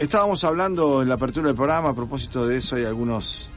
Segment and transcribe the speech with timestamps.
[0.00, 3.50] Estábamos hablando en la apertura del programa, a propósito de eso hay algunos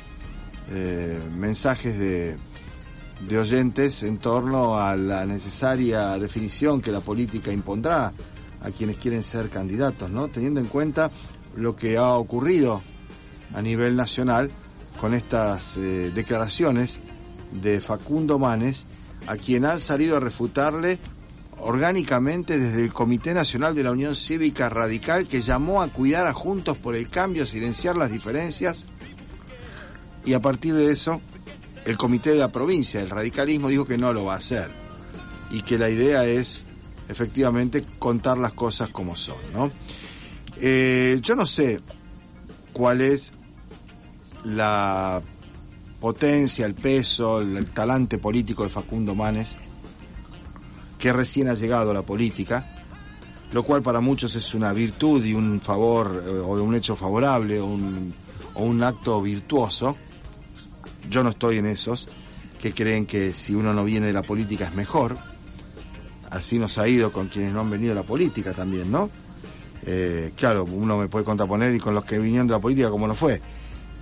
[0.71, 2.37] eh, mensajes de,
[3.29, 8.11] de oyentes en torno a la necesaria definición que la política impondrá
[8.59, 10.27] a quienes quieren ser candidatos, ¿no?
[10.27, 11.11] Teniendo en cuenta
[11.55, 12.81] lo que ha ocurrido
[13.53, 14.51] a nivel nacional
[14.99, 16.99] con estas eh, declaraciones
[17.53, 18.85] de Facundo Manes,
[19.27, 20.99] a quien han salido a refutarle
[21.59, 26.33] orgánicamente desde el Comité Nacional de la Unión Cívica Radical que llamó a cuidar a
[26.33, 28.85] Juntos por el Cambio, a silenciar las diferencias
[30.25, 31.21] y a partir de eso
[31.85, 34.69] el Comité de la Provincia del Radicalismo dijo que no lo va a hacer
[35.51, 36.65] y que la idea es
[37.09, 39.71] efectivamente contar las cosas como son, ¿no?
[40.59, 41.81] Eh, yo no sé
[42.71, 43.33] cuál es
[44.45, 45.21] la
[45.99, 49.57] potencia, el peso, el talante político de Facundo Manes
[51.03, 52.65] que recién ha llegado a la política,
[53.51, 57.59] lo cual para muchos es una virtud y un favor eh, o un hecho favorable
[57.59, 59.97] o un, acto virtuoso.
[61.09, 62.07] Yo no estoy en esos
[62.57, 65.17] que creen que si uno no viene de la política es mejor.
[66.29, 69.09] Así nos ha ido con quienes no han venido de la política también, ¿no?
[69.85, 73.07] Eh, claro, uno me puede contraponer y con los que vinieron de la política como
[73.07, 73.41] no fue.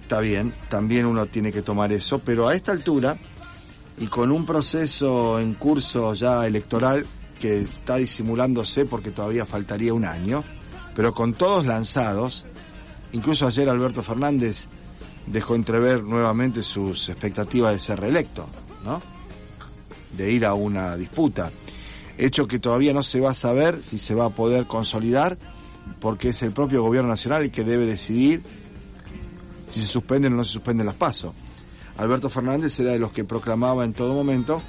[0.04, 3.18] Está bien, también uno tiene que tomar eso, pero a esta altura
[4.02, 7.06] y con un proceso en curso ya electoral
[7.40, 10.44] que está disimulándose porque todavía faltaría un año,
[10.96, 12.48] pero con todos lanzados,
[13.14, 14.66] incluso ayer Alberto Fernández
[15.28, 18.50] dejó entrever nuevamente sus expectativas de ser reelecto,
[18.84, 19.04] ¿no?
[20.18, 21.52] De ir a una disputa.
[22.18, 25.38] Hecho que todavía no se va a saber si se va a poder consolidar,
[26.00, 28.42] porque es el propio gobierno nacional el que debe decidir
[29.70, 31.36] si se suspenden o no se suspenden las pasos.
[32.02, 34.60] Alberto Fernández era de los que proclamaba en todo momento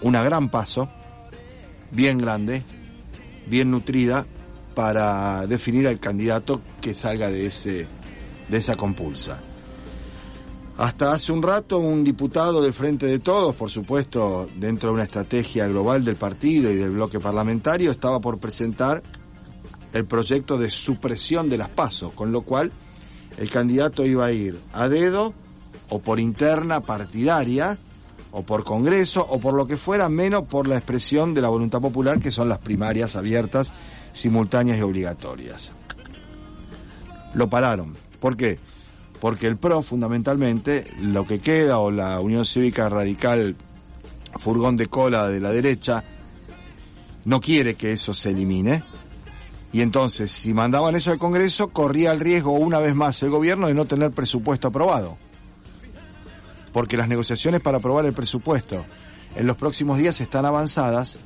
[0.00, 0.88] una gran paso,
[1.90, 2.62] bien grande,
[3.48, 4.24] bien nutrida,
[4.74, 7.86] para definir al candidato que salga de ese,
[8.48, 9.42] de esa compulsa.
[10.78, 15.04] Hasta hace un rato un diputado del Frente de Todos, por supuesto, dentro de una
[15.04, 19.02] estrategia global del partido y del bloque parlamentario, estaba por presentar
[19.92, 22.72] el proyecto de supresión de las pasos, con lo cual
[23.36, 25.34] el candidato iba a ir a dedo
[25.92, 27.76] o por interna partidaria,
[28.30, 31.82] o por congreso, o por lo que fuera, menos por la expresión de la voluntad
[31.82, 33.74] popular, que son las primarias abiertas,
[34.14, 35.74] simultáneas y obligatorias.
[37.34, 37.94] Lo pararon.
[38.20, 38.58] ¿Por qué?
[39.20, 43.54] Porque el PRO, fundamentalmente, lo que queda, o la Unión Cívica Radical,
[44.38, 46.02] furgón de cola de la derecha,
[47.26, 48.82] no quiere que eso se elimine.
[49.74, 53.66] Y entonces, si mandaban eso al Congreso, corría el riesgo una vez más el gobierno
[53.66, 55.18] de no tener presupuesto aprobado
[56.72, 58.84] porque las negociaciones para aprobar el presupuesto
[59.36, 61.18] en los próximos días están avanzadas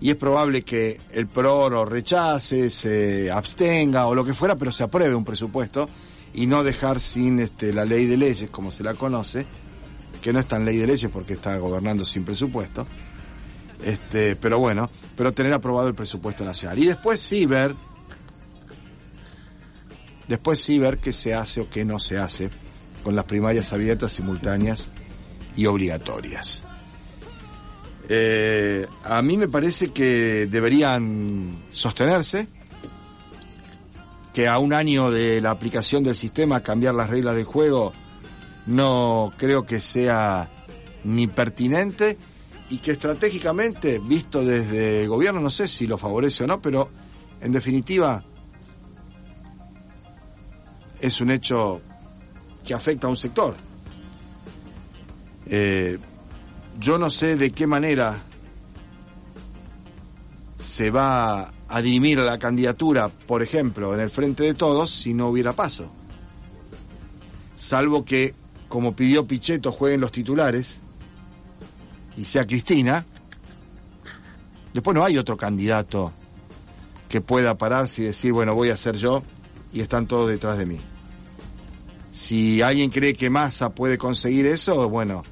[0.00, 4.72] y es probable que el PRO lo rechace, se abstenga o lo que fuera, pero
[4.72, 5.88] se apruebe un presupuesto
[6.34, 9.46] y no dejar sin este, la ley de leyes, como se la conoce,
[10.20, 12.86] que no es tan ley de leyes porque está gobernando sin presupuesto.
[13.84, 16.78] Este, pero bueno, pero tener aprobado el presupuesto nacional.
[16.78, 17.74] Y después sí ver,
[20.26, 22.50] después sí ver qué se hace o qué no se hace
[23.04, 24.88] con las primarias abiertas, simultáneas
[25.54, 26.64] y obligatorias.
[28.08, 32.48] Eh, a mí me parece que deberían sostenerse,
[34.32, 37.92] que a un año de la aplicación del sistema cambiar las reglas del juego
[38.66, 40.50] no creo que sea
[41.04, 42.18] ni pertinente
[42.70, 46.88] y que estratégicamente, visto desde gobierno, no sé si lo favorece o no, pero
[47.40, 48.24] en definitiva
[51.00, 51.80] es un hecho
[52.64, 53.54] que afecta a un sector.
[55.46, 55.98] Eh,
[56.80, 58.18] yo no sé de qué manera
[60.58, 65.28] se va a dirimir la candidatura, por ejemplo, en el frente de todos, si no
[65.28, 65.90] hubiera paso.
[67.56, 68.34] Salvo que,
[68.68, 70.80] como pidió Pichetto, jueguen los titulares
[72.16, 73.04] y sea Cristina.
[74.72, 76.12] Después no hay otro candidato
[77.08, 79.22] que pueda pararse y decir, bueno, voy a ser yo
[79.72, 80.80] y están todos detrás de mí.
[82.14, 85.24] Si alguien cree que Massa puede conseguir eso, bueno,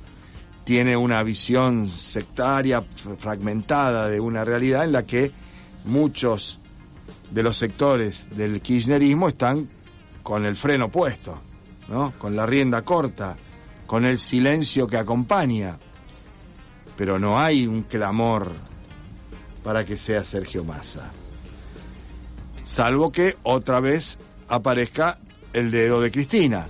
[0.64, 2.82] tiene una visión sectaria,
[3.18, 5.30] fragmentada de una realidad en la que
[5.84, 6.58] muchos
[7.30, 9.70] de los sectores del kirchnerismo están
[10.24, 11.40] con el freno puesto,
[11.88, 12.14] ¿no?
[12.18, 13.36] Con la rienda corta,
[13.86, 15.78] con el silencio que acompaña.
[16.96, 18.50] Pero no hay un clamor
[19.62, 21.12] para que sea Sergio Massa.
[22.64, 24.18] Salvo que otra vez
[24.48, 25.20] aparezca
[25.52, 26.66] el dedo de Cristina,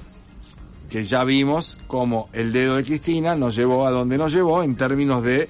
[0.91, 4.77] que ya vimos cómo el dedo de Cristina nos llevó a donde nos llevó en
[4.77, 5.49] términos de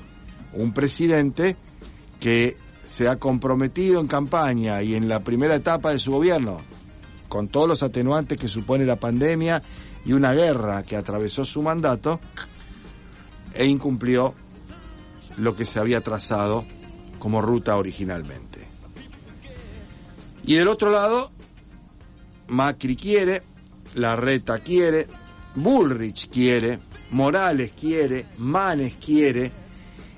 [0.53, 1.57] un presidente
[2.21, 6.59] que se ha comprometido en campaña y en la primera etapa de su gobierno
[7.33, 9.63] con todos los atenuantes que supone la pandemia
[10.05, 12.21] y una guerra que atravesó su mandato,
[13.55, 14.35] e incumplió
[15.39, 16.67] lo que se había trazado
[17.19, 18.69] como ruta originalmente.
[20.45, 21.31] Y del otro lado,
[22.53, 23.43] Macri quiere,
[23.95, 25.07] Larreta quiere,
[25.55, 26.79] Bullrich quiere,
[27.11, 29.51] Morales quiere, Manes quiere,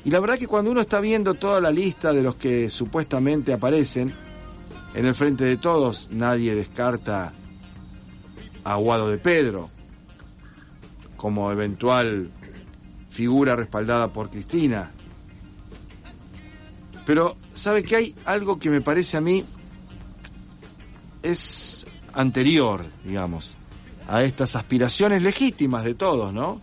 [0.05, 3.53] y la verdad que cuando uno está viendo toda la lista de los que supuestamente
[3.53, 4.13] aparecen,
[4.95, 7.33] en el frente de todos nadie descarta
[8.65, 9.71] a Guado de Pedro
[11.17, 12.31] como eventual
[13.11, 14.91] figura respaldada por Cristina.
[17.07, 19.45] Pero, ¿sabe que hay algo que me parece a mí
[21.23, 23.57] es anterior, digamos,
[24.09, 26.61] a estas aspiraciones legítimas de todos, ¿no?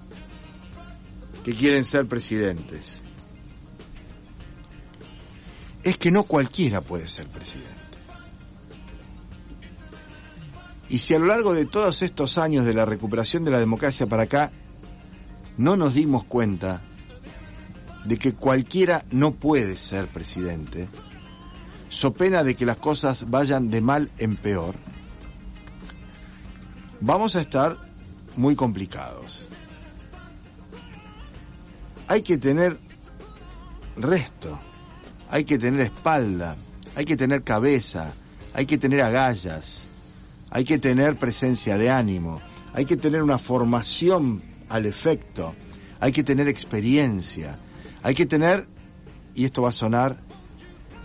[1.44, 3.03] Que quieren ser presidentes.
[5.83, 7.81] Es que no cualquiera puede ser presidente.
[10.89, 14.07] Y si a lo largo de todos estos años de la recuperación de la democracia
[14.07, 14.51] para acá
[15.57, 16.81] no nos dimos cuenta
[18.06, 20.89] de que cualquiera no puede ser presidente,
[21.88, 24.75] so pena de que las cosas vayan de mal en peor,
[27.01, 27.77] vamos a estar
[28.36, 29.50] muy complicados.
[32.07, 32.77] Hay que tener
[33.98, 34.59] resto,
[35.30, 36.56] hay que tener espalda,
[36.95, 38.13] hay que tener cabeza,
[38.53, 39.89] hay que tener agallas,
[40.50, 42.42] hay que tener presencia de ánimo,
[42.74, 45.56] hay que tener una formación al efecto,
[46.00, 47.57] hay que tener experiencia,
[48.04, 48.68] hay que tener,
[49.33, 50.18] y esto va a sonar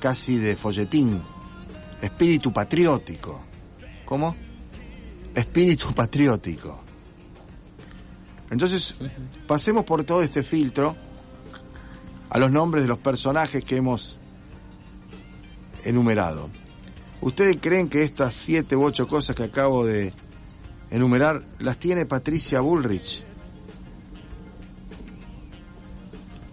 [0.00, 1.22] casi de folletín,
[2.02, 3.40] espíritu patriótico.
[4.04, 4.34] ¿Cómo?
[5.36, 6.80] Espíritu patriótico.
[8.50, 8.94] Entonces,
[9.46, 10.96] pasemos por todo este filtro
[12.30, 14.18] a los nombres de los personajes que hemos
[15.84, 16.48] enumerado.
[17.20, 20.14] ¿Ustedes creen que estas siete u ocho cosas que acabo de
[20.90, 23.22] enumerar las tiene Patricia Bullrich?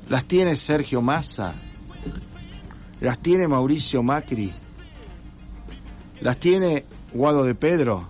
[0.09, 1.55] ¿Las tiene Sergio Massa?
[2.99, 4.53] ¿Las tiene Mauricio Macri?
[6.19, 8.09] ¿Las tiene Guado de Pedro?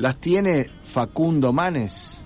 [0.00, 2.24] ¿Las tiene Facundo Manes?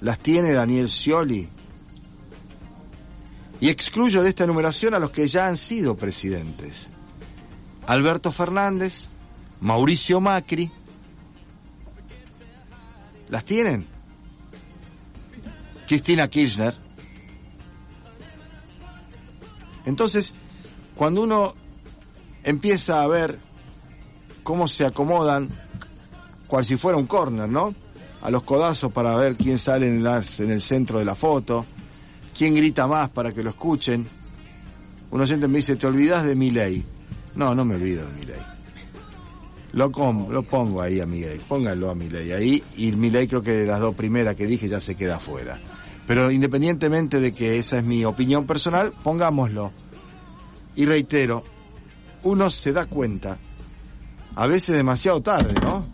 [0.00, 1.46] ¿Las tiene Daniel Scioli?
[3.60, 6.88] Y excluyo de esta enumeración a los que ya han sido presidentes.
[7.86, 9.08] Alberto Fernández,
[9.60, 10.72] Mauricio Macri.
[13.28, 13.86] ¿Las tienen?
[15.86, 16.74] Cristina Kirchner.
[19.84, 20.34] Entonces,
[20.94, 21.54] cuando uno
[22.44, 23.45] empieza a ver
[24.46, 25.48] cómo se acomodan,
[26.46, 27.74] cual si fuera un corner, ¿no?
[28.22, 31.66] A los codazos para ver quién sale en, el centro de la foto,
[32.38, 34.06] quién grita más para que lo escuchen.
[35.10, 36.84] Un oyente me dice, te olvidas de mi ley.
[37.34, 38.40] No, no me olvido de mi ley.
[39.72, 39.88] Lo,
[40.30, 43.50] lo pongo ahí a Miguel, pónganlo a mi ley ahí, y mi ley creo que
[43.50, 45.60] de las dos primeras que dije ya se queda fuera.
[46.06, 49.72] Pero independientemente de que esa es mi opinión personal, pongámoslo.
[50.76, 51.42] Y reitero,
[52.22, 53.38] uno se da cuenta,
[54.36, 55.84] a veces demasiado tarde, ¿no?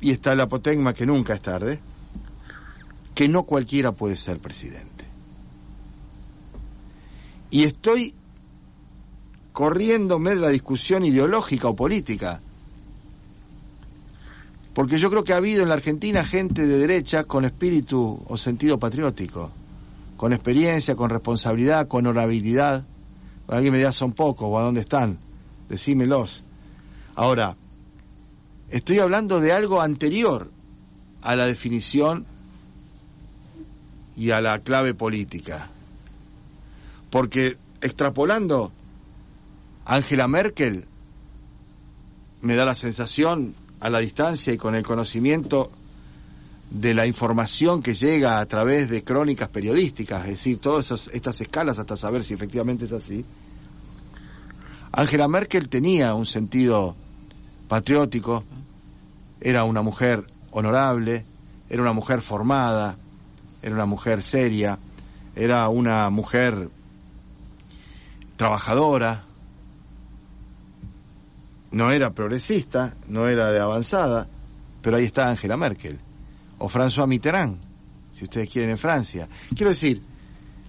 [0.00, 1.80] Y está el apotegma que nunca es tarde,
[3.14, 5.04] que no cualquiera puede ser presidente.
[7.50, 8.14] Y estoy
[9.52, 12.40] corriéndome de la discusión ideológica o política
[14.76, 18.36] porque yo creo que ha habido en la Argentina gente de derecha con espíritu o
[18.36, 19.50] sentido patriótico,
[20.18, 22.84] con experiencia, con responsabilidad, con honorabilidad.
[23.48, 25.18] Alguien me dirá, son pocos, o a dónde están,
[25.68, 26.42] decímelos.
[27.14, 27.56] Ahora,
[28.70, 30.50] estoy hablando de algo anterior
[31.22, 32.26] a la definición
[34.16, 35.70] y a la clave política.
[37.10, 38.72] Porque extrapolando,
[39.84, 40.86] Angela Merkel
[42.40, 45.70] me da la sensación a la distancia y con el conocimiento
[46.70, 51.78] de la información que llega a través de crónicas periodísticas, es decir, todas estas escalas
[51.78, 53.24] hasta saber si efectivamente es así.
[54.92, 56.96] Angela Merkel tenía un sentido
[57.68, 58.44] patriótico,
[59.40, 61.24] era una mujer honorable,
[61.68, 62.96] era una mujer formada,
[63.62, 64.78] era una mujer seria,
[65.34, 66.70] era una mujer
[68.36, 69.22] trabajadora,
[71.70, 74.28] no era progresista, no era de avanzada,
[74.82, 75.98] pero ahí está Angela Merkel,
[76.58, 77.58] o François Mitterrand,
[78.12, 79.28] si ustedes quieren en Francia.
[79.54, 80.02] Quiero decir,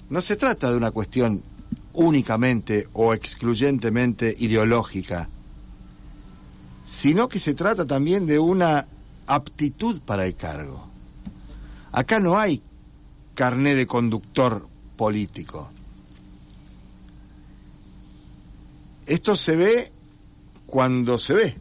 [0.10, 1.44] no se trata de una cuestión
[1.94, 5.27] únicamente o excluyentemente ideológica,
[6.86, 8.88] sino que se trata también de una
[9.25, 10.88] aptitud para el cargo.
[11.91, 12.62] Acá no hay
[13.34, 15.70] carné de conductor político.
[19.06, 19.91] Esto se ve
[20.65, 21.58] cuando se ve,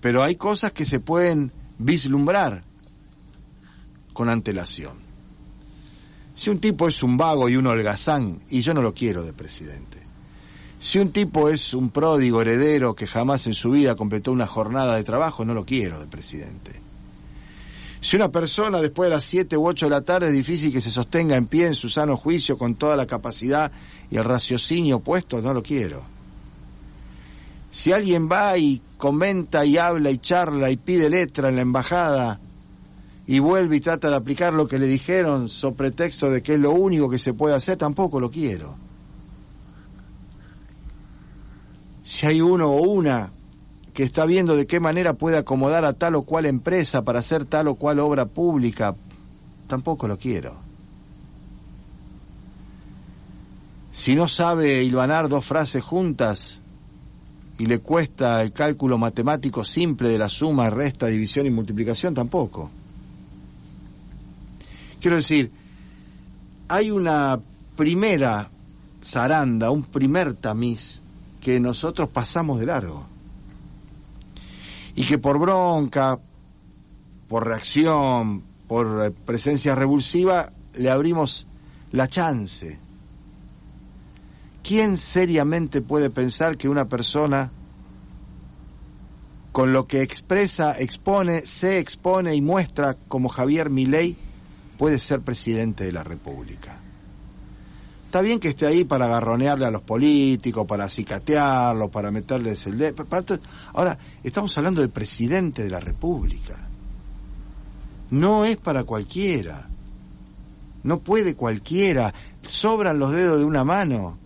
[0.00, 2.62] pero hay cosas que se pueden vislumbrar
[4.12, 4.92] con antelación.
[6.34, 9.32] Si un tipo es un vago y un holgazán, y yo no lo quiero de
[9.32, 9.98] presidente.
[10.78, 14.96] Si un tipo es un pródigo heredero que jamás en su vida completó una jornada
[14.96, 16.80] de trabajo, no lo quiero de presidente.
[18.00, 20.80] Si una persona después de las 7 u 8 de la tarde es difícil que
[20.80, 23.70] se sostenga en pie en su sano juicio con toda la capacidad
[24.10, 26.19] y el raciocinio puesto, no lo quiero.
[27.70, 32.40] Si alguien va y comenta y habla y charla y pide letra en la embajada
[33.26, 36.60] y vuelve y trata de aplicar lo que le dijeron so pretexto de que es
[36.60, 38.76] lo único que se puede hacer, tampoco lo quiero.
[42.02, 43.30] Si hay uno o una
[43.94, 47.44] que está viendo de qué manera puede acomodar a tal o cual empresa para hacer
[47.44, 48.96] tal o cual obra pública,
[49.68, 50.56] tampoco lo quiero.
[53.92, 56.62] Si no sabe hilvanar dos frases juntas
[57.60, 62.70] y le cuesta el cálculo matemático simple de la suma, resta, división y multiplicación, tampoco.
[64.98, 65.52] Quiero decir,
[66.68, 67.38] hay una
[67.76, 68.48] primera
[69.04, 71.02] zaranda, un primer tamiz
[71.42, 73.04] que nosotros pasamos de largo
[74.94, 76.18] y que por bronca,
[77.28, 81.46] por reacción, por eh, presencia revulsiva, le abrimos
[81.92, 82.78] la chance.
[84.70, 87.50] ¿Quién seriamente puede pensar que una persona
[89.50, 94.16] con lo que expresa, expone, se expone y muestra como Javier Milei
[94.78, 96.78] puede ser presidente de la República?
[98.06, 102.78] Está bien que esté ahí para agarronearle a los políticos, para cicatearlos, para meterles el
[102.78, 103.04] dedo.
[103.72, 106.54] Ahora, estamos hablando de presidente de la República.
[108.12, 109.68] No es para cualquiera.
[110.84, 112.14] No puede cualquiera.
[112.44, 114.20] Sobran los dedos de una mano.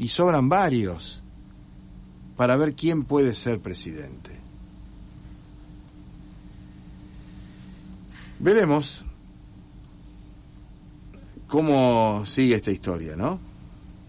[0.00, 1.22] Y sobran varios
[2.36, 4.40] para ver quién puede ser presidente.
[8.38, 9.04] Veremos
[11.46, 13.49] cómo sigue esta historia, ¿no?